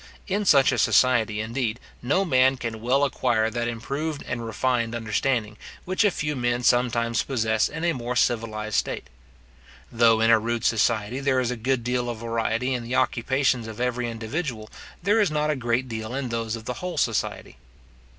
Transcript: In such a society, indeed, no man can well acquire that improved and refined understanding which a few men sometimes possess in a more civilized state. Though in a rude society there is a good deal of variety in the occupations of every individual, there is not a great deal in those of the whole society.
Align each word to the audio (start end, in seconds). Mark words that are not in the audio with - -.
In 0.27 0.45
such 0.45 0.71
a 0.71 0.79
society, 0.79 1.39
indeed, 1.41 1.79
no 2.01 2.25
man 2.25 2.57
can 2.57 2.81
well 2.81 3.03
acquire 3.03 3.51
that 3.51 3.67
improved 3.67 4.23
and 4.25 4.43
refined 4.43 4.95
understanding 4.95 5.57
which 5.85 6.03
a 6.03 6.09
few 6.09 6.35
men 6.35 6.63
sometimes 6.63 7.21
possess 7.21 7.69
in 7.69 7.83
a 7.83 7.93
more 7.93 8.15
civilized 8.15 8.77
state. 8.77 9.11
Though 9.91 10.19
in 10.19 10.31
a 10.31 10.39
rude 10.39 10.65
society 10.65 11.19
there 11.19 11.39
is 11.39 11.51
a 11.51 11.55
good 11.55 11.83
deal 11.83 12.09
of 12.09 12.17
variety 12.17 12.73
in 12.73 12.81
the 12.81 12.95
occupations 12.95 13.67
of 13.67 13.79
every 13.79 14.09
individual, 14.09 14.71
there 15.03 15.21
is 15.21 15.29
not 15.29 15.51
a 15.51 15.55
great 15.55 15.87
deal 15.87 16.15
in 16.15 16.29
those 16.29 16.55
of 16.55 16.65
the 16.65 16.73
whole 16.81 16.97
society. 16.97 17.57